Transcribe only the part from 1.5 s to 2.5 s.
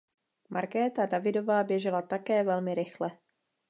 běžela také